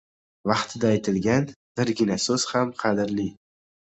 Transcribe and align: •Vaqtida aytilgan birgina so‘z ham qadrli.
•Vaqtida 0.51 0.87
aytilgan 0.93 1.51
birgina 1.81 2.17
so‘z 2.25 2.45
ham 2.53 2.75
qadrli. 2.83 3.29